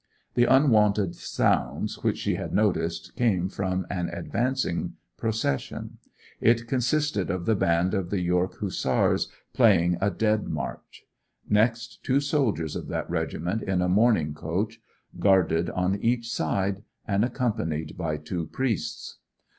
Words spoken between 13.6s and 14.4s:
in a mourning